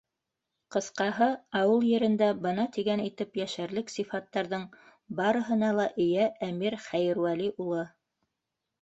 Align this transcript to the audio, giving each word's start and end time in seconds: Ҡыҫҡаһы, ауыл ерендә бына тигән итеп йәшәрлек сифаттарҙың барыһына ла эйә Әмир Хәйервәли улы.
Ҡыҫҡаһы, 0.75 1.27
ауыл 1.59 1.85
ерендә 1.89 2.31
бына 2.47 2.65
тигән 2.79 3.05
итеп 3.05 3.39
йәшәрлек 3.41 3.95
сифаттарҙың 3.99 4.67
барыһына 5.23 5.73
ла 5.81 5.89
эйә 6.09 6.29
Әмир 6.53 6.83
Хәйервәли 6.91 7.57
улы. 7.69 7.89